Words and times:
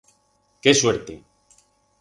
Qué 0.63 0.73
suerte! 0.73 1.23